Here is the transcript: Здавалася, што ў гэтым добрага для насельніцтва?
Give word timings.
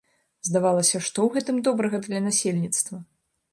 Здавалася, 0.47 1.01
што 1.09 1.17
ў 1.27 1.35
гэтым 1.35 1.61
добрага 1.69 1.97
для 2.09 2.25
насельніцтва? 2.31 3.01